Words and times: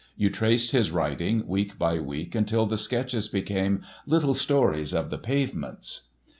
You 0.17 0.31
traced 0.31 0.71
his 0.71 0.89
writing 0.89 1.45
week 1.47 1.77
by 1.77 1.99
week 1.99 2.33
until 2.33 2.65
the 2.65 2.75
sketches 2.79 3.27
became 3.27 3.85
"Little 4.07 4.33
Stories 4.33 4.95
of 4.95 5.11
the 5.11 5.19
Pavements." 5.19 6.07